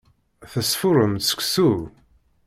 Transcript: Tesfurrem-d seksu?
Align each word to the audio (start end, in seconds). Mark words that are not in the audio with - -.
Tesfurrem-d 0.51 1.21
seksu? 1.29 1.71